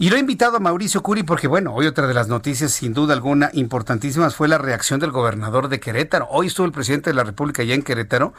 Y 0.00 0.10
lo 0.10 0.16
he 0.16 0.20
invitado 0.20 0.56
a 0.56 0.60
Mauricio 0.60 1.02
Curi 1.02 1.24
porque, 1.24 1.48
bueno, 1.48 1.74
hoy 1.74 1.88
otra 1.88 2.06
de 2.06 2.14
las 2.14 2.28
noticias, 2.28 2.70
sin 2.70 2.94
duda 2.94 3.14
alguna, 3.14 3.50
importantísimas 3.52 4.36
fue 4.36 4.46
la 4.46 4.56
reacción 4.56 5.00
del 5.00 5.10
gobernador 5.10 5.68
de 5.68 5.80
Querétaro. 5.80 6.28
Hoy 6.30 6.46
estuvo 6.46 6.66
el 6.66 6.72
presidente 6.72 7.10
de 7.10 7.14
la 7.14 7.24
República 7.24 7.64
ya 7.64 7.74
en 7.74 7.82
Querétaro 7.82 8.32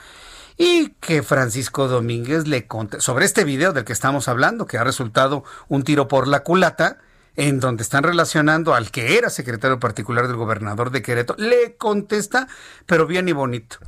y 0.55 0.91
que 1.01 1.21
Francisco 1.21 1.89
Domínguez 1.89 2.47
le 2.47 2.65
conté 2.65 3.01
sobre 3.01 3.25
este 3.25 3.43
video 3.43 3.73
del 3.73 3.83
que 3.83 3.91
estamos 3.91 4.29
hablando, 4.29 4.67
que 4.67 4.77
ha 4.77 4.85
resultado 4.85 5.43
un 5.67 5.83
tiro 5.83 6.07
por 6.07 6.29
la 6.29 6.43
culata, 6.43 6.99
en 7.35 7.59
donde 7.59 7.83
están 7.83 8.03
relacionando 8.03 8.73
al 8.73 8.89
que 8.89 9.17
era 9.17 9.29
secretario 9.29 9.81
particular 9.81 10.27
del 10.27 10.37
gobernador 10.37 10.91
de 10.91 11.01
Querétaro, 11.01 11.43
le 11.43 11.75
contesta, 11.75 12.47
pero 12.85 13.05
bien 13.05 13.27
y 13.27 13.33
bonito. 13.33 13.79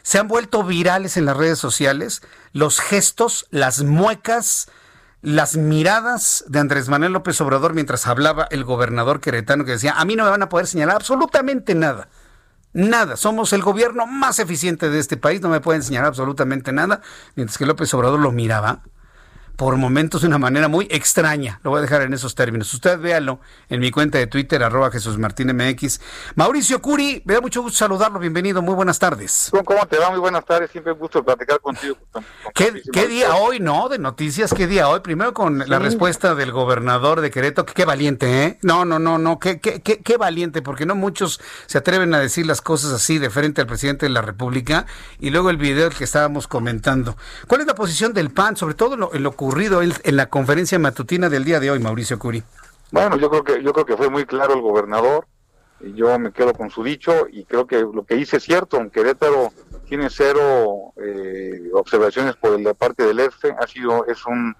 Se 0.00 0.18
han 0.18 0.28
vuelto 0.28 0.64
virales 0.64 1.18
en 1.18 1.26
las 1.26 1.36
redes 1.36 1.58
sociales 1.58 2.22
los 2.54 2.80
gestos, 2.80 3.46
las 3.50 3.82
muecas, 3.82 4.70
las 5.20 5.56
miradas 5.56 6.44
de 6.48 6.58
Andrés 6.58 6.88
Manuel 6.88 7.12
López 7.12 7.40
Obrador 7.40 7.74
mientras 7.74 8.06
hablaba 8.06 8.46
el 8.50 8.64
gobernador 8.64 9.20
queretano 9.20 9.64
que 9.64 9.72
decía, 9.72 9.94
a 9.96 10.04
mí 10.04 10.16
no 10.16 10.24
me 10.24 10.30
van 10.30 10.42
a 10.42 10.48
poder 10.48 10.66
señalar 10.66 10.96
absolutamente 10.96 11.74
nada. 11.74 12.08
Nada, 12.72 13.16
somos 13.16 13.52
el 13.52 13.62
gobierno 13.62 14.06
más 14.06 14.38
eficiente 14.38 14.90
de 14.90 14.98
este 14.98 15.16
país, 15.16 15.40
no 15.40 15.48
me 15.48 15.60
pueden 15.60 15.82
señalar 15.82 16.08
absolutamente 16.08 16.72
nada, 16.72 17.00
mientras 17.34 17.58
que 17.58 17.66
López 17.66 17.92
Obrador 17.94 18.20
lo 18.20 18.30
miraba 18.30 18.82
por 19.58 19.76
momentos 19.76 20.20
de 20.20 20.28
una 20.28 20.38
manera 20.38 20.68
muy 20.68 20.86
extraña. 20.88 21.58
Lo 21.64 21.70
voy 21.70 21.78
a 21.78 21.82
dejar 21.82 22.02
en 22.02 22.14
esos 22.14 22.36
términos. 22.36 22.72
Usted 22.72 22.96
véalo 23.00 23.40
en 23.68 23.80
mi 23.80 23.90
cuenta 23.90 24.16
de 24.16 24.28
Twitter, 24.28 24.62
arroba 24.62 24.92
Jesús 24.92 25.18
Martín 25.18 25.48
MX. 25.48 26.00
Mauricio 26.36 26.80
Curi, 26.80 27.22
me 27.24 27.34
da 27.34 27.40
mucho 27.40 27.60
gusto 27.62 27.76
saludarlo. 27.76 28.20
Bienvenido, 28.20 28.62
muy 28.62 28.76
buenas 28.76 29.00
tardes. 29.00 29.50
¿Cómo 29.50 29.84
te 29.86 29.98
va? 29.98 30.10
Muy 30.10 30.20
buenas 30.20 30.44
tardes. 30.44 30.70
Siempre 30.70 30.92
un 30.92 31.00
gusto 31.00 31.24
platicar 31.24 31.60
contigo. 31.60 31.96
¿Qué, 32.54 33.08
día 33.08 33.34
hoy, 33.34 33.58
no? 33.58 33.88
De 33.88 33.98
noticias, 33.98 34.54
¿qué 34.54 34.68
día 34.68 34.88
hoy? 34.88 35.00
Primero 35.00 35.34
con 35.34 35.68
la 35.68 35.80
respuesta 35.80 36.36
del 36.36 36.52
gobernador 36.52 37.20
de 37.20 37.32
Querétaro. 37.32 37.66
Qué, 37.66 37.84
valiente, 37.84 38.44
¿eh? 38.44 38.58
No, 38.62 38.84
no, 38.84 39.00
no, 39.00 39.18
no. 39.18 39.40
Qué, 39.40 39.58
qué, 39.58 39.82
qué, 39.82 39.98
qué 39.98 40.16
valiente, 40.16 40.62
porque 40.62 40.86
no 40.86 40.94
muchos 40.94 41.40
se 41.66 41.78
atreven 41.78 42.14
a 42.14 42.20
decir 42.20 42.46
las 42.46 42.60
cosas 42.60 42.92
así 42.92 43.18
de 43.18 43.28
frente 43.28 43.60
al 43.60 43.66
presidente 43.66 44.06
de 44.06 44.10
la 44.10 44.22
República. 44.22 44.86
Y 45.18 45.30
luego 45.30 45.50
el 45.50 45.56
video 45.56 45.90
que 45.90 46.04
estábamos 46.04 46.46
comentando. 46.46 47.16
¿Cuál 47.48 47.62
es 47.62 47.66
la 47.66 47.74
posición 47.74 48.14
del 48.14 48.30
PAN, 48.30 48.56
sobre 48.56 48.74
todo 48.74 48.94
en 48.94 49.00
lo, 49.00 49.12
en 49.12 49.24
lo 49.24 49.32
ocurrido 49.48 49.80
en 49.80 50.16
la 50.16 50.26
conferencia 50.26 50.78
matutina 50.78 51.30
del 51.30 51.42
día 51.42 51.58
de 51.58 51.70
hoy, 51.70 51.78
Mauricio 51.78 52.18
Curi? 52.18 52.42
Bueno, 52.90 53.16
yo 53.16 53.30
creo 53.30 53.44
que 53.44 53.62
yo 53.62 53.72
creo 53.72 53.86
que 53.86 53.96
fue 53.96 54.10
muy 54.10 54.26
claro 54.26 54.52
el 54.52 54.60
gobernador. 54.60 55.26
Y 55.80 55.94
yo 55.94 56.18
me 56.18 56.32
quedo 56.32 56.52
con 56.52 56.68
su 56.68 56.82
dicho 56.82 57.26
y 57.30 57.44
creo 57.44 57.66
que 57.66 57.80
lo 57.80 58.04
que 58.04 58.16
hice 58.16 58.36
es 58.36 58.42
cierto. 58.42 58.76
Aunque 58.76 59.00
Querétaro 59.00 59.52
tiene 59.88 60.10
cero 60.10 60.92
eh, 61.02 61.70
observaciones 61.72 62.36
por 62.36 62.60
la 62.60 62.74
parte 62.74 63.04
del 63.04 63.20
EFE, 63.20 63.54
ha 63.58 63.66
sido 63.66 64.04
es 64.06 64.26
un 64.26 64.54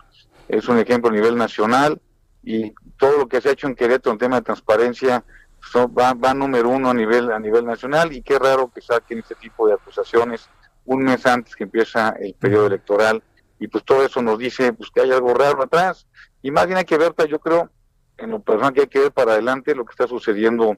es 0.49 0.67
un 0.69 0.79
ejemplo 0.79 1.11
a 1.11 1.13
nivel 1.13 1.37
nacional 1.37 2.01
y 2.43 2.73
todo 2.97 3.19
lo 3.19 3.29
que 3.29 3.43
se 3.43 3.51
ha 3.51 3.53
hecho 3.53 3.67
en 3.67 3.75
Querétaro 3.75 4.13
en 4.13 4.19
tema 4.19 4.37
de 4.37 4.43
transparencia 4.43 5.23
va, 5.77 6.15
va 6.15 6.33
número 6.33 6.71
uno 6.71 6.89
a 6.89 6.95
nivel 6.95 7.31
a 7.31 7.39
nivel 7.39 7.67
nacional 7.67 8.11
y 8.13 8.23
qué 8.23 8.39
raro 8.39 8.71
que 8.75 8.81
saquen 8.81 9.19
este 9.19 9.35
tipo 9.35 9.67
de 9.67 9.75
acusaciones 9.75 10.49
un 10.87 11.03
mes 11.03 11.27
antes 11.27 11.55
que 11.55 11.65
empieza 11.65 12.15
el 12.19 12.33
periodo 12.33 12.69
electoral 12.69 13.23
y 13.59 13.69
pues 13.69 13.85
todo 13.85 14.05
eso 14.05 14.23
nos 14.23 14.39
dice 14.39 14.73
pues 14.73 14.91
que 14.91 15.01
hay 15.01 15.13
algo 15.13 15.35
raro 15.35 15.63
atrás. 15.63 16.07
Y 16.43 16.51
más 16.51 16.67
bien 16.67 16.79
hay 16.79 16.85
que 16.85 16.99
ver 16.99 17.15
yo 17.29 17.39
creo 17.39 17.71
en 18.17 18.31
lo 18.31 18.41
personal 18.41 18.73
que 18.73 18.83
hay 18.83 18.87
que 18.89 19.01
ver 19.01 19.13
para 19.13 19.33
adelante 19.33 19.75
lo 19.75 19.85
que 19.85 19.93
está 19.93 20.07
sucediendo 20.07 20.77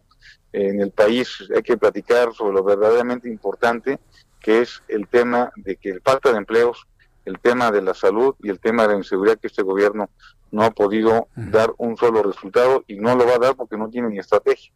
en 0.53 0.81
el 0.81 0.91
país. 0.91 1.49
Hay 1.55 1.63
que 1.63 1.77
platicar 1.77 2.33
sobre 2.33 2.55
lo 2.55 2.65
verdaderamente 2.65 3.29
importante 3.29 3.99
que 4.41 4.63
es 4.63 4.83
el 4.89 5.07
tema 5.07 5.53
de 5.57 5.77
que 5.77 5.91
el 5.91 6.01
falta 6.01 6.33
de 6.33 6.39
empleos 6.39 6.87
el 7.25 7.39
tema 7.39 7.71
de 7.71 7.83
la 7.83 7.95
salud 7.95 8.35
y 8.43 8.51
el 8.51 8.61
tema 8.61 8.83
de 8.83 8.95
la 8.95 8.99
inseguridad 8.99 9.39
que 9.39 9.47
este 9.47 9.63
gobierno 9.63 10.11
no 10.51 10.65
ha 10.65 10.71
podido 10.71 11.29
dar 11.37 11.73
un 11.79 11.97
solo 11.97 12.23
resultado 12.23 12.83
y 12.89 12.97
no 12.97 13.15
lo 13.15 13.25
va 13.25 13.37
a 13.37 13.39
dar 13.39 13.57
porque 13.57 13.77
no 13.77 13.89
tiene 13.89 14.09
ni 14.09 14.19
estrategia. 14.19 14.73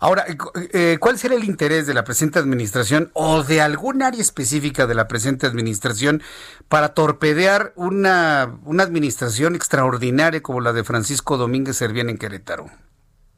Ahora, 0.00 0.24
eh, 0.26 0.36
eh, 0.72 0.98
¿cuál 0.98 1.18
será 1.18 1.34
el 1.34 1.44
interés 1.44 1.86
de 1.86 1.94
la 1.94 2.04
presente 2.04 2.38
administración 2.38 3.10
o 3.14 3.42
de 3.44 3.60
algún 3.60 4.02
área 4.02 4.20
específica 4.20 4.86
de 4.86 4.94
la 4.94 5.06
presente 5.06 5.46
administración 5.46 6.22
para 6.68 6.94
torpedear 6.94 7.72
una, 7.76 8.58
una 8.64 8.82
administración 8.82 9.54
extraordinaria 9.54 10.42
como 10.42 10.60
la 10.60 10.72
de 10.72 10.82
Francisco 10.82 11.36
Domínguez 11.36 11.76
Servién 11.76 12.10
en 12.10 12.18
Querétaro? 12.18 12.66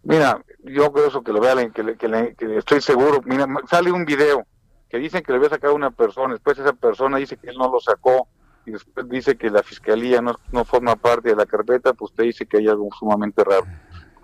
Mira, 0.03 0.41
yo 0.63 0.93
creo 0.93 1.09
eso 1.09 1.23
que 1.23 1.33
lo 1.33 1.41
vean, 1.41 1.73
que, 1.73 1.97
que, 1.97 2.57
estoy 2.57 2.81
seguro. 2.81 3.21
Mira, 3.25 3.47
sale 3.69 3.91
un 3.91 4.05
video 4.05 4.47
que 4.89 4.99
dicen 4.99 5.23
que 5.23 5.33
le 5.33 5.39
había 5.39 5.51
sacado 5.51 5.75
una 5.75 5.91
persona, 5.91 6.34
después 6.34 6.59
esa 6.59 6.73
persona 6.73 7.19
dice 7.19 7.37
que 7.37 7.51
él 7.51 7.59
no 7.59 7.71
lo 7.71 7.81
sacó 7.81 8.28
y 8.66 8.72
después 8.72 9.09
dice 9.09 9.37
que 9.37 9.49
la 9.49 9.62
fiscalía 9.62 10.21
no, 10.21 10.34
no 10.53 10.65
forma 10.65 10.97
parte 10.97 11.31
de 11.31 11.37
la 11.37 11.47
carpeta, 11.47 11.94
pues 11.94 12.12
te 12.12 12.25
dice 12.25 12.47
que 12.47 12.59
hay 12.59 12.69
algo 12.69 12.88
sumamente 12.99 13.43
raro. 13.44 13.66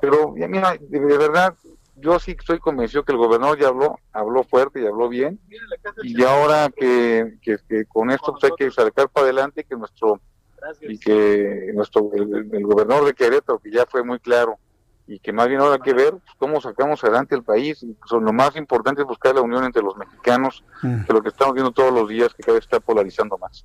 Pero 0.01 0.33
mira, 0.33 0.77
de, 0.81 0.99
verdad, 1.17 1.55
yo 1.97 2.19
sí 2.19 2.37
estoy 2.37 2.59
convencido 2.59 3.05
que 3.05 3.13
el 3.13 3.19
gobernador 3.19 3.59
ya 3.59 3.69
habló, 3.69 4.01
habló 4.13 4.43
fuerte 4.43 4.83
y 4.83 4.87
habló 4.87 5.09
bien, 5.09 5.39
y 6.03 6.23
ahora 6.25 6.71
que, 6.75 7.39
que, 7.41 7.85
con 7.87 8.11
esto 8.11 8.33
pues 8.33 8.45
hay 8.45 8.51
que 8.59 8.71
sacar 8.73 9.09
para 9.09 9.27
adelante 9.27 9.65
que 9.65 9.77
nuestro 9.77 10.21
y 10.81 10.99
que 10.99 11.71
nuestro 11.75 12.11
el 12.15 12.67
gobernador 12.67 13.07
de 13.07 13.15
Querétaro, 13.15 13.61
que 13.61 13.71
ya 13.71 13.87
fue 13.87 14.03
muy 14.03 14.19
claro, 14.19 14.59
y 15.13 15.19
que 15.19 15.33
más 15.33 15.47
bien 15.47 15.61
ahora 15.61 15.75
hay 15.75 15.81
que 15.81 15.93
ver 15.93 16.13
pues, 16.13 16.37
cómo 16.39 16.61
sacamos 16.61 17.05
adelante 17.05 17.35
el 17.35 17.43
país. 17.43 17.83
Y, 17.83 17.93
pues, 17.93 18.11
lo 18.13 18.33
más 18.33 18.57
importante 18.57 19.03
es 19.03 19.07
buscar 19.07 19.35
la 19.35 19.43
unión 19.43 19.65
entre 19.65 19.83
los 19.83 19.97
mexicanos, 19.97 20.65
mm. 20.83 21.05
que 21.05 21.13
lo 21.13 21.23
que 21.23 21.29
estamos 21.29 21.55
viendo 21.55 21.71
todos 21.71 21.93
los 21.93 22.09
días, 22.09 22.33
que 22.35 22.43
cada 22.43 22.55
vez 22.55 22.65
está 22.65 22.81
polarizando 22.81 23.37
más. 23.37 23.65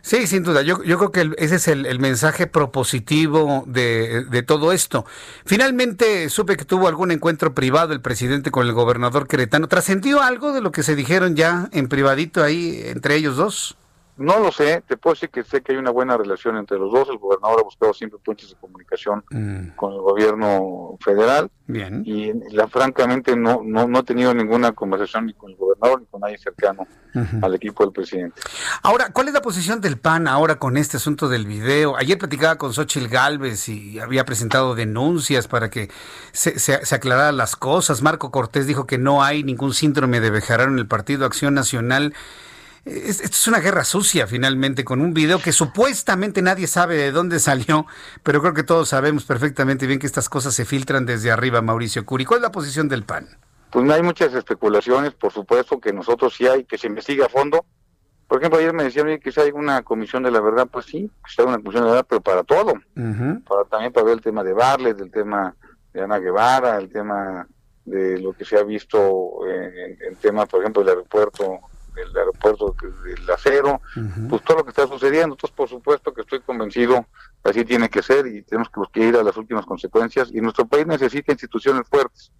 Sí, 0.00 0.26
sin 0.26 0.42
duda. 0.42 0.62
Yo, 0.62 0.82
yo 0.84 0.96
creo 0.98 1.12
que 1.12 1.34
ese 1.36 1.56
es 1.56 1.68
el, 1.68 1.98
mensaje 1.98 2.46
propositivo 2.46 3.64
de, 3.66 4.24
de, 4.24 4.42
todo 4.42 4.72
esto. 4.72 5.04
Finalmente 5.44 6.30
supe 6.30 6.56
que 6.56 6.64
tuvo 6.64 6.88
algún 6.88 7.10
encuentro 7.10 7.54
privado 7.54 7.92
el 7.92 8.00
presidente 8.00 8.50
con 8.50 8.66
el 8.66 8.72
gobernador 8.72 9.26
queretano. 9.26 9.68
¿Trascendió 9.68 10.22
algo 10.22 10.52
de 10.52 10.60
lo 10.60 10.72
que 10.72 10.82
se 10.82 10.94
dijeron 10.94 11.36
ya 11.36 11.68
en 11.72 11.88
privadito 11.88 12.42
ahí 12.42 12.82
entre 12.84 13.16
ellos 13.16 13.36
dos? 13.36 13.76
No 14.16 14.38
lo 14.38 14.50
sé, 14.50 14.82
te 14.86 14.96
puedo 14.96 15.14
decir 15.14 15.28
que 15.28 15.44
sé 15.44 15.60
que 15.60 15.72
hay 15.72 15.78
una 15.78 15.90
buena 15.90 16.16
relación 16.16 16.56
entre 16.56 16.78
los 16.78 16.90
dos. 16.90 17.08
El 17.10 17.18
gobernador 17.18 17.60
ha 17.60 17.64
buscado 17.64 17.92
siempre 17.92 18.18
puntos 18.24 18.48
de 18.48 18.56
comunicación 18.56 19.22
mm. 19.30 19.76
con 19.76 19.92
el 19.92 20.00
gobierno 20.00 20.96
federal. 21.00 21.50
Bien. 21.66 22.02
Y 22.06 22.32
la, 22.54 22.66
francamente 22.68 23.36
no, 23.36 23.60
no, 23.62 23.86
no 23.86 23.98
he 23.98 24.02
tenido 24.04 24.32
ninguna 24.32 24.72
conversación 24.72 25.26
ni 25.26 25.34
con 25.34 25.50
el 25.50 25.56
gobernador 25.56 26.00
ni 26.00 26.06
con 26.06 26.20
nadie 26.20 26.38
cercano 26.38 26.86
al 27.42 27.54
equipo 27.54 27.82
del 27.82 27.92
presidente. 27.92 28.40
Ahora, 28.82 29.10
¿cuál 29.10 29.28
es 29.28 29.34
la 29.34 29.40
posición 29.40 29.80
del 29.80 29.98
PAN 29.98 30.28
ahora 30.28 30.56
con 30.58 30.76
este 30.76 30.98
asunto 30.98 31.28
del 31.28 31.46
video? 31.46 31.96
Ayer 31.96 32.18
platicaba 32.18 32.56
con 32.56 32.74
Xochitl 32.74 33.08
Galvez 33.08 33.68
y 33.68 33.98
había 33.98 34.24
presentado 34.24 34.74
denuncias 34.74 35.48
para 35.48 35.70
que 35.70 35.90
se, 36.32 36.58
se, 36.58 36.94
aclararan 36.94 37.36
las 37.36 37.56
cosas. 37.56 38.02
Marco 38.02 38.30
Cortés 38.30 38.66
dijo 38.66 38.86
que 38.86 38.98
no 38.98 39.22
hay 39.22 39.42
ningún 39.44 39.72
síndrome 39.72 40.20
de 40.20 40.30
Bejarano 40.30 40.72
en 40.72 40.78
el 40.78 40.86
Partido 40.86 41.24
Acción 41.24 41.54
Nacional. 41.54 42.14
Esto 42.86 43.24
es 43.24 43.48
una 43.48 43.58
guerra 43.58 43.82
sucia 43.82 44.28
finalmente 44.28 44.84
con 44.84 45.00
un 45.00 45.12
video 45.12 45.40
que 45.40 45.50
supuestamente 45.50 46.40
nadie 46.40 46.68
sabe 46.68 46.96
de 46.96 47.10
dónde 47.10 47.40
salió, 47.40 47.84
pero 48.22 48.40
creo 48.40 48.54
que 48.54 48.62
todos 48.62 48.90
sabemos 48.90 49.24
perfectamente 49.24 49.88
bien 49.88 49.98
que 49.98 50.06
estas 50.06 50.28
cosas 50.28 50.54
se 50.54 50.64
filtran 50.64 51.04
desde 51.04 51.32
arriba, 51.32 51.60
Mauricio 51.62 52.06
Curi. 52.06 52.24
¿Cuál 52.24 52.38
es 52.38 52.42
la 52.42 52.52
posición 52.52 52.88
del 52.88 53.02
PAN? 53.02 53.26
Pues 53.72 53.84
no 53.84 53.92
hay 53.92 54.02
muchas 54.02 54.32
especulaciones, 54.34 55.14
por 55.14 55.32
supuesto 55.32 55.80
que 55.80 55.92
nosotros 55.92 56.32
sí 56.36 56.46
hay, 56.46 56.62
que 56.62 56.78
se 56.78 56.86
investigue 56.86 57.24
a 57.24 57.28
fondo. 57.28 57.64
Por 58.28 58.38
ejemplo, 58.38 58.60
ayer 58.60 58.72
me 58.72 58.84
decían 58.84 59.18
que 59.18 59.32
si 59.32 59.40
hay 59.40 59.50
una 59.50 59.82
comisión 59.82 60.22
de 60.22 60.30
la 60.30 60.40
verdad, 60.40 60.68
pues 60.70 60.86
sí, 60.86 61.10
que 61.24 61.42
hay 61.42 61.48
una 61.48 61.58
comisión 61.58 61.82
de 61.82 61.88
la 61.88 61.94
verdad, 61.96 62.06
pero 62.08 62.20
para 62.20 62.44
todo. 62.44 62.74
para 62.94 63.64
También 63.68 63.92
para 63.92 64.04
ver 64.04 64.14
el 64.14 64.20
tema 64.20 64.44
de 64.44 64.52
Barles, 64.52 64.94
el 65.00 65.10
tema 65.10 65.56
de 65.92 66.02
Ana 66.02 66.20
Guevara, 66.20 66.76
el 66.76 66.88
tema 66.88 67.48
de 67.84 68.20
lo 68.20 68.32
que 68.32 68.44
se 68.44 68.56
ha 68.56 68.62
visto 68.62 69.44
en, 69.44 69.98
en 70.08 70.16
tema, 70.16 70.46
por 70.46 70.60
ejemplo, 70.60 70.82
del 70.82 70.90
aeropuerto 70.90 71.58
del 71.96 72.16
aeropuerto 72.16 72.74
del 73.04 73.30
acero, 73.30 73.80
pues 74.28 74.42
todo 74.42 74.58
lo 74.58 74.64
que 74.64 74.70
está 74.70 74.86
sucediendo. 74.86 75.34
Entonces, 75.34 75.56
por 75.56 75.68
supuesto 75.68 76.12
que 76.12 76.20
estoy 76.20 76.40
convencido, 76.40 77.06
así 77.42 77.64
tiene 77.64 77.88
que 77.88 78.02
ser 78.02 78.26
y 78.26 78.42
tenemos 78.42 78.68
que 78.92 79.00
ir 79.00 79.16
a 79.16 79.22
las 79.22 79.36
últimas 79.36 79.66
consecuencias. 79.66 80.30
Y 80.32 80.40
nuestro 80.40 80.66
país 80.66 80.86
necesita 80.86 81.32
instituciones 81.32 81.86
fuertes. 81.88 82.32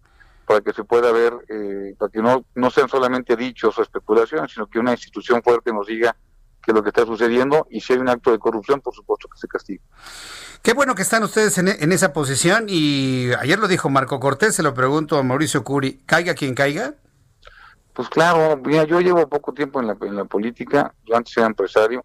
para 0.46 0.60
que 0.60 0.72
se 0.72 0.84
pueda 0.84 1.10
ver, 1.10 1.32
eh, 1.48 1.96
para 1.98 2.08
que 2.08 2.22
no, 2.22 2.44
no 2.54 2.70
sean 2.70 2.88
solamente 2.88 3.34
dichos 3.34 3.76
o 3.76 3.82
especulaciones, 3.82 4.52
sino 4.52 4.68
que 4.68 4.78
una 4.78 4.92
institución 4.92 5.42
fuerte 5.42 5.72
nos 5.72 5.88
diga 5.88 6.14
qué 6.62 6.70
es 6.70 6.74
lo 6.74 6.84
que 6.84 6.90
está 6.90 7.04
sucediendo 7.04 7.66
y 7.68 7.80
si 7.80 7.94
hay 7.94 7.98
un 7.98 8.08
acto 8.08 8.30
de 8.30 8.38
corrupción, 8.38 8.80
por 8.80 8.94
supuesto 8.94 9.28
que 9.28 9.38
se 9.38 9.48
castigue. 9.48 9.80
Qué 10.62 10.72
bueno 10.72 10.94
que 10.94 11.02
están 11.02 11.24
ustedes 11.24 11.58
en, 11.58 11.66
en, 11.66 11.92
esa 11.92 12.12
posición 12.12 12.66
y 12.68 13.32
ayer 13.40 13.58
lo 13.58 13.66
dijo 13.66 13.88
Marco 13.88 14.20
Cortés, 14.20 14.54
se 14.54 14.62
lo 14.62 14.72
pregunto 14.72 15.18
a 15.18 15.24
Mauricio 15.24 15.64
Curi, 15.64 16.00
¿caiga 16.06 16.34
quien 16.34 16.54
caiga? 16.54 16.94
Pues 17.96 18.10
claro, 18.10 18.60
mira, 18.62 18.84
yo 18.84 19.00
llevo 19.00 19.26
poco 19.26 19.54
tiempo 19.54 19.80
en 19.80 19.86
la, 19.86 20.24
política, 20.26 20.94
yo 21.06 21.16
antes 21.16 21.34
era 21.34 21.46
empresario, 21.46 22.04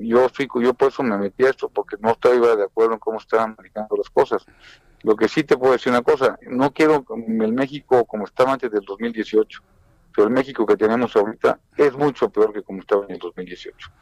yo 0.00 0.28
fui, 0.30 0.48
yo 0.60 0.74
por 0.74 0.88
eso 0.88 1.04
me 1.04 1.16
metí 1.16 1.44
a 1.44 1.50
esto, 1.50 1.68
porque 1.68 1.94
no 2.00 2.10
estaba 2.10 2.56
de 2.56 2.64
acuerdo 2.64 2.94
en 2.94 2.98
cómo 2.98 3.18
estaban 3.18 3.54
manejando 3.56 3.96
las 3.96 4.10
cosas. 4.10 4.44
Lo 5.04 5.14
que 5.14 5.28
sí 5.28 5.44
te 5.44 5.56
puedo 5.56 5.74
decir 5.74 5.92
una 5.92 6.02
cosa, 6.02 6.36
no 6.48 6.72
quiero 6.72 7.04
el 7.16 7.52
México 7.52 8.04
como 8.04 8.24
estaba 8.24 8.54
antes 8.54 8.72
del 8.72 8.80
2018, 8.80 9.62
pero 10.12 10.26
el 10.26 10.34
México 10.34 10.66
que 10.66 10.76
tenemos 10.76 11.14
ahorita 11.14 11.60
es 11.76 11.96
mucho 11.96 12.28
peor 12.28 12.52
que 12.52 12.62
como 12.62 12.80
estaba 12.80 13.04
en 13.04 13.12
el 13.12 13.18
2018. 13.20 13.92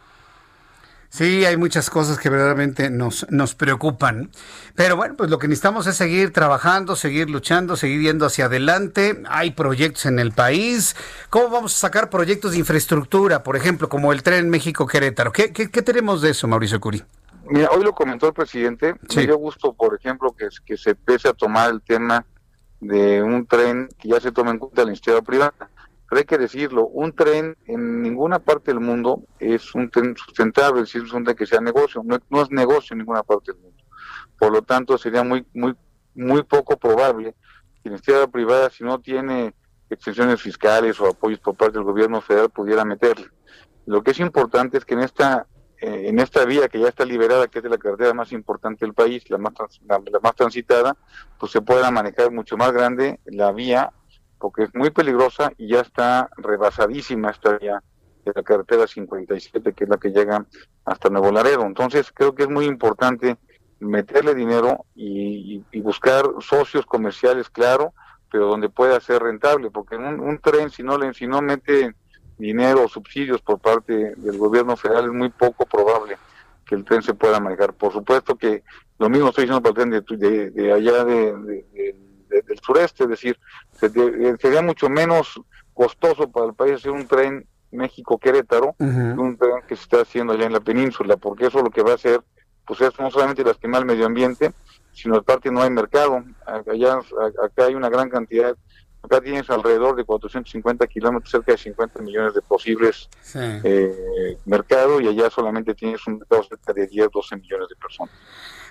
Sí, 1.08 1.44
hay 1.44 1.56
muchas 1.56 1.88
cosas 1.88 2.19
que 2.19 2.29
verdaderamente 2.29 2.91
nos, 2.91 3.26
nos 3.31 3.55
preocupan. 3.55 4.31
Pero 4.75 4.97
bueno, 4.97 5.14
pues 5.17 5.31
lo 5.31 5.38
que 5.38 5.49
necesitamos 5.49 5.87
es 5.87 5.97
seguir 5.97 6.32
trabajando, 6.32 6.97
seguir 6.97 7.31
luchando, 7.31 7.76
seguir 7.76 8.03
yendo 8.03 8.26
hacia 8.26 8.47
adelante. 8.47 9.23
Hay 9.29 9.53
proyectos 9.53 10.06
en 10.06 10.19
el 10.19 10.32
país. 10.32 10.97
¿Cómo 11.31 11.50
vamos 11.50 11.75
a 11.75 11.79
sacar 11.79 12.11
proyectos 12.11 12.53
de 12.53 12.58
infraestructura, 12.58 13.43
por 13.43 13.56
ejemplo, 13.56 13.88
como 13.88 14.12
el 14.12 14.23
tren 14.23 14.50
México-Querétaro? 14.50 15.32
¿Qué, 15.32 15.53
¿Qué, 15.53 15.70
qué, 15.70 15.82
tenemos 15.82 16.23
de 16.23 16.31
eso, 16.31 16.49
Mauricio 16.49 16.81
Curi? 16.81 17.03
Mira, 17.49 17.69
hoy 17.70 17.85
lo 17.85 17.94
comentó 17.94 18.26
el 18.26 18.35
presidente. 18.35 18.94
Sí. 19.08 19.19
Me 19.19 19.26
dio 19.26 19.37
gusto, 19.37 19.73
por 19.73 19.94
ejemplo, 19.94 20.35
que, 20.37 20.49
que 20.64 20.76
se 20.76 20.91
empiece 20.91 21.29
a 21.29 21.32
tomar 21.32 21.70
el 21.70 21.81
tema 21.81 22.26
de 22.81 23.23
un 23.23 23.47
tren 23.47 23.88
que 23.99 24.08
ya 24.08 24.20
se 24.20 24.32
tome 24.32 24.50
en 24.50 24.58
cuenta 24.58 24.82
la 24.82 24.91
iniciativa 24.91 25.23
privada 25.23 25.70
pero 26.08 26.20
hay 26.20 26.25
que 26.25 26.38
decirlo, 26.38 26.87
un 26.87 27.12
tren 27.12 27.56
en 27.67 28.03
ninguna 28.03 28.38
parte 28.38 28.70
del 28.70 28.81
mundo 28.81 29.25
es 29.41 29.75
un 29.75 29.91
tren 29.91 30.17
sustentable, 30.17 30.82
es 30.82 30.88
decir, 30.88 31.03
es 31.05 31.12
un 31.12 31.25
tren 31.25 31.37
que 31.37 31.47
sea 31.47 31.61
negocio, 31.61 32.03
no, 32.05 32.43
es 32.43 32.50
negocio 32.50 32.94
en 32.94 32.99
ninguna 32.99 33.23
parte 33.23 33.53
del 33.53 33.61
mundo. 33.61 33.82
Por 34.38 34.53
lo 34.53 34.62
tanto, 34.62 34.97
sería 34.99 35.25
muy, 35.25 35.44
muy, 35.53 35.75
muy 36.14 36.43
poco 36.44 36.76
probable 36.76 37.35
que 37.82 37.91
la 37.91 37.97
iniciativa 37.97 38.26
privada, 38.29 38.70
si 38.70 38.85
no 38.85 39.00
tiene 39.00 39.55
extensiones 39.91 40.41
fiscales 40.41 41.00
o 41.00 41.08
apoyos 41.08 41.41
por 41.41 41.56
parte 41.56 41.75
del 41.75 41.85
gobierno 41.85 42.20
federal, 42.20 42.50
pudiera 42.50 42.85
meterle. 42.85 43.29
Lo 43.87 44.03
que 44.03 44.12
es 44.12 44.20
importante 44.20 44.79
es 44.79 44.85
que 44.85 44.94
en 44.94 45.00
esta 45.00 45.47
eh, 45.79 46.08
en 46.08 46.19
esta 46.20 46.44
vía 46.47 46.69
que 46.69 46.81
ya 46.81 46.88
está 46.88 47.05
liberada, 47.05 47.49
que 47.49 47.58
es 47.58 47.62
de 47.62 47.69
la 47.69 47.76
carretera 47.76 48.14
más 48.14 48.32
importante 48.32 48.87
del 48.87 48.94
país, 48.94 49.29
la 49.29 49.37
más, 49.37 49.53
la, 49.87 50.00
la 50.11 50.20
más 50.20 50.35
transitada, 50.35 50.97
pues 51.38 51.53
se 51.53 51.61
pueda 51.61 51.91
manejar 51.91 52.32
mucho 52.32 52.56
más 52.56 52.73
grande 52.73 53.20
la 53.26 53.53
vía 53.53 53.93
porque 54.38 54.64
es 54.64 54.74
muy 54.74 54.90
peligrosa 54.90 55.52
y 55.56 55.68
ya 55.68 55.80
está 55.80 56.28
rebasadísima 56.36 57.30
esta 57.30 57.58
vía 57.58 57.82
de 58.24 58.32
la 58.34 58.42
carretera 58.42 58.86
57, 58.86 59.72
que 59.72 59.84
es 59.84 59.90
la 59.90 59.96
que 59.96 60.10
llega 60.10 60.44
hasta 60.84 61.08
Nuevo 61.08 61.30
Laredo. 61.30 61.62
Entonces, 61.62 62.10
creo 62.12 62.34
que 62.34 62.42
es 62.42 62.48
muy 62.48 62.66
importante 62.66 63.36
meterle 63.78 64.34
dinero 64.34 64.84
y, 64.94 65.62
buscar 65.80 66.24
socios 66.40 66.84
comerciales, 66.86 67.48
claro, 67.48 67.92
pero 68.30 68.46
donde 68.46 68.68
pueda 68.68 68.98
ser 69.00 69.22
rentable, 69.22 69.70
porque 69.70 69.96
un, 69.96 70.20
un 70.20 70.38
tren, 70.38 70.70
si 70.70 70.82
no, 70.82 70.98
le, 70.98 71.14
si 71.14 71.26
no 71.26 71.40
mete 71.40 71.94
dinero 72.38 72.84
o 72.84 72.88
subsidios 72.88 73.40
por 73.40 73.60
parte 73.60 74.14
del 74.16 74.36
gobierno 74.36 74.76
federal, 74.76 75.04
es 75.04 75.12
muy 75.12 75.28
poco 75.28 75.64
probable 75.64 76.18
que 76.64 76.74
el 76.74 76.84
tren 76.84 77.02
se 77.02 77.14
pueda 77.14 77.38
manejar. 77.38 77.72
Por 77.74 77.92
supuesto 77.92 78.34
que 78.34 78.64
lo 78.98 79.08
mismo 79.08 79.28
estoy 79.28 79.44
diciendo 79.44 79.62
para 79.62 79.84
el 79.84 80.04
tren 80.04 80.18
de, 80.18 80.28
de, 80.28 80.50
de 80.50 80.72
allá 80.72 81.04
de, 81.04 81.36
de 81.36 81.96
sureste, 82.66 83.04
es 83.04 83.10
decir, 83.10 83.38
sería 84.40 84.62
mucho 84.62 84.88
menos 84.88 85.40
costoso 85.72 86.30
para 86.30 86.46
el 86.46 86.54
país 86.54 86.74
hacer 86.74 86.90
un 86.90 87.06
tren 87.06 87.46
México-Querétaro 87.70 88.74
uh 88.78 88.84
-huh. 88.84 89.20
un 89.20 89.36
tren 89.36 89.62
que 89.68 89.76
se 89.76 89.82
está 89.82 90.00
haciendo 90.00 90.32
allá 90.32 90.46
en 90.46 90.52
la 90.52 90.60
península, 90.60 91.16
porque 91.16 91.46
eso 91.46 91.62
lo 91.62 91.70
que 91.70 91.82
va 91.82 91.92
a 91.92 91.94
hacer, 91.94 92.20
pues 92.66 92.80
es 92.80 92.98
no 92.98 93.10
solamente 93.10 93.44
lastimar 93.44 93.80
el 93.80 93.86
medio 93.86 94.06
ambiente, 94.06 94.52
sino 94.92 95.16
aparte 95.16 95.50
no 95.50 95.60
hay 95.62 95.70
mercado. 95.70 96.24
Allá, 96.46 96.98
acá 97.44 97.66
hay 97.66 97.74
una 97.74 97.90
gran 97.90 98.08
cantidad, 98.08 98.56
acá 99.02 99.20
tienes 99.20 99.48
alrededor 99.50 99.94
de 99.94 100.04
450 100.04 100.86
kilómetros, 100.86 101.30
cerca 101.30 101.52
de 101.52 101.58
50 101.58 102.00
millones 102.02 102.34
de 102.34 102.42
posibles 102.42 103.08
sí. 103.20 103.38
eh, 103.62 104.38
mercado, 104.46 105.00
y 105.00 105.08
allá 105.08 105.28
solamente 105.30 105.74
tienes 105.74 106.04
un 106.06 106.19
mercado 106.19 106.42
cerca 106.44 106.72
de 106.72 106.86
10, 106.86 107.08
12 107.12 107.36
millones 107.36 107.69
de 107.69 107.76
personas. 107.76 108.14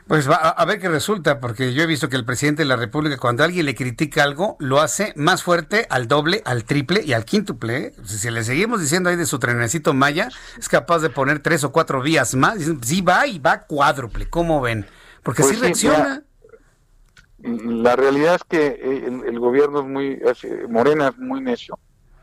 Pues 0.07 0.29
va 0.29 0.35
a 0.35 0.65
ver 0.65 0.79
qué 0.79 0.87
resulta, 0.87 1.39
porque 1.39 1.73
yo 1.73 1.81
he 1.81 1.87
visto 1.87 2.09
que 2.09 2.15
el 2.15 2.25
presidente 2.25 2.61
de 2.61 2.67
la 2.67 2.75
República, 2.75 3.17
cuando 3.17 3.43
alguien 3.43 3.65
le 3.65 3.73
critica 3.73 4.23
algo, 4.23 4.55
lo 4.59 4.79
hace 4.79 5.13
más 5.15 5.41
fuerte 5.41 5.87
al 5.89 6.07
doble, 6.07 6.43
al 6.45 6.63
triple 6.63 7.01
y 7.03 7.13
al 7.13 7.25
quíntuple. 7.25 7.91
Si 8.03 8.29
le 8.29 8.43
seguimos 8.43 8.81
diciendo 8.81 9.09
ahí 9.09 9.15
de 9.15 9.25
su 9.25 9.39
trenecito 9.39 9.95
Maya, 9.95 10.29
es 10.59 10.69
capaz 10.69 10.99
de 10.99 11.09
poner 11.09 11.39
tres 11.39 11.63
o 11.63 11.71
cuatro 11.71 12.03
vías 12.03 12.35
más. 12.35 12.59
Sí 12.83 13.01
va 13.01 13.25
y 13.25 13.39
va 13.39 13.63
cuádruple, 13.63 14.29
¿cómo 14.29 14.61
ven? 14.61 14.85
Porque 15.23 15.41
pues 15.41 15.55
sí 15.55 15.61
reacciona. 15.61 16.21
La, 17.39 17.81
la, 17.81 17.95
realidad 17.95 18.35
es 18.35 18.43
que 18.43 18.67
el, 19.07 19.23
el 19.25 19.39
gobierno 19.39 19.79
es 19.79 19.87
muy, 19.87 20.19
es, 20.23 20.69
Morena 20.69 21.07
es 21.07 21.17
muy 21.17 21.41
necio, 21.41 21.79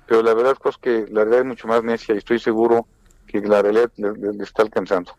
pero 0.07 0.23
la 0.23 0.35
verdad 0.35 0.57
es 0.65 0.77
que 0.79 1.07
la 1.11 1.23
realidad 1.23 1.41
es 1.41 1.47
mucho 1.47 1.67
más 1.67 1.83
necia 1.83 2.15
y 2.15 2.19
estoy 2.19 2.39
seguro 2.39 2.87
que 3.27 3.41
la 3.41 3.61
realidad 3.61 3.91
le, 3.97 4.13
le, 4.13 4.33
le 4.35 4.45
está 4.45 4.63
alcanzando. 4.63 5.17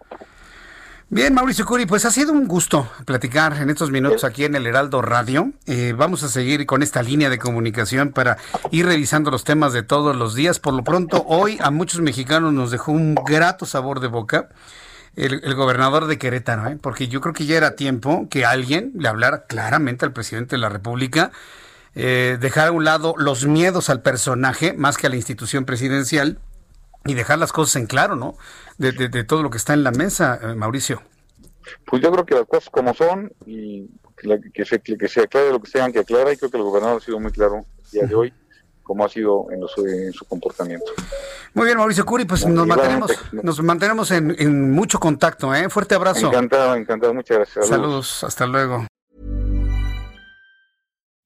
Bien, 1.13 1.31
Mauricio 1.31 1.63
Curi, 1.63 1.86
pues 1.86 2.06
ha 2.06 2.12
sido 2.12 2.33
un 2.33 2.48
gusto 2.48 2.89
platicar 3.06 3.56
en 3.62 3.69
estos 3.69 3.92
minutos 3.92 4.24
aquí 4.24 4.45
en 4.45 4.56
el 4.56 4.65
Heraldo 4.65 5.00
Radio. 5.04 5.51
Eh, 5.68 5.94
vamos 5.95 6.24
a 6.24 6.27
seguir 6.27 6.65
con 6.65 6.81
esta 6.81 7.04
línea 7.04 7.30
de 7.30 7.38
comunicación 7.38 8.10
para 8.10 8.39
ir 8.71 8.88
revisando 8.88 9.30
los 9.30 9.44
temas 9.44 9.74
de 9.74 9.83
todos 9.83 10.15
los 10.15 10.33
días. 10.33 10.57
Por 10.57 10.74
lo 10.74 10.83
pronto, 10.83 11.24
hoy 11.27 11.60
a 11.62 11.69
muchos 11.69 12.01
mexicanos 12.01 12.51
nos 12.51 12.71
dejó 12.71 12.94
un 12.94 13.13
grato 13.13 13.68
sabor 13.68 14.00
de 14.00 14.07
boca 14.07 14.50
el, 15.15 15.39
el 15.44 15.54
gobernador 15.54 16.07
de 16.07 16.18
Querétaro, 16.18 16.68
¿eh? 16.68 16.80
porque 16.81 17.07
yo 17.07 17.21
creo 17.21 17.36
que 17.36 17.45
ya 17.45 17.57
era 17.57 17.75
tiempo 17.75 18.27
que 18.27 18.44
alguien 18.44 18.92
le 18.98 19.07
hablara 19.07 19.45
claramente 19.45 20.06
al 20.06 20.13
presidente 20.13 20.56
de 20.56 20.62
la 20.62 20.69
República, 20.69 21.31
eh, 21.94 22.39
dejar 22.42 22.69
a 22.69 22.71
un 22.71 22.86
lado 22.86 23.13
los 23.19 23.45
miedos 23.45 23.92
al 23.92 24.01
personaje 24.01 24.74
más 24.74 24.98
que 24.98 25.06
a 25.06 25.12
la 25.12 25.16
institución 25.16 25.66
presidencial 25.66 26.39
y 27.05 27.13
dejar 27.13 27.39
las 27.39 27.51
cosas 27.51 27.75
en 27.77 27.88
claro, 27.88 28.15
¿no? 28.15 28.35
De, 28.77 28.91
de, 28.91 29.09
de 29.09 29.23
todo 29.23 29.44
lo 29.44 29.50
que 29.50 29.57
está 29.57 29.73
en 29.73 29.83
la 29.83 29.91
mesa, 29.91 30.39
eh, 30.41 30.55
Mauricio. 30.55 31.01
Pues 31.85 32.01
yo 32.01 32.11
creo 32.11 32.25
que 32.25 32.35
las 32.35 32.45
cosas 32.45 32.69
como 32.69 32.94
son 32.94 33.31
y 33.45 33.89
que, 34.17 34.39
que, 34.53 34.65
se, 34.65 34.79
que 34.79 35.07
se 35.07 35.21
aclare 35.21 35.51
lo 35.51 35.59
que 35.59 35.67
se 35.67 35.73
tengan 35.73 35.91
que 35.91 36.00
aclarar 36.00 36.33
y 36.33 36.38
creo 36.38 36.51
que 36.51 36.57
el 36.57 36.63
gobernador 36.63 37.01
ha 37.01 37.05
sido 37.05 37.19
muy 37.19 37.31
claro 37.31 37.65
el 37.85 37.91
día 37.91 38.07
de 38.07 38.15
hoy 38.15 38.33
como 38.83 39.05
ha 39.05 39.09
sido 39.09 39.47
en, 39.50 39.61
los, 39.61 39.77
en 39.77 40.11
su 40.11 40.25
comportamiento. 40.25 40.91
Muy 41.53 41.65
bien, 41.65 41.77
Mauricio 41.77 42.06
Curi, 42.06 42.25
pues 42.25 42.45
nos 42.45 42.68
mantenemos, 42.68 43.11
nos 43.31 43.63
mantenemos 43.63 44.11
en, 44.11 44.35
en, 44.37 44.71
mucho 44.71 44.99
contacto, 44.99 45.56
¿eh? 45.56 45.69
Fuerte 45.69 45.95
abrazo. 45.95 46.28
Encantado, 46.28 46.75
encantado, 46.75 47.13
muchas 47.13 47.37
gracias. 47.37 47.68
Saludos, 47.68 48.07
Saludos 48.07 48.23
hasta 48.25 48.45
luego. 48.45 48.87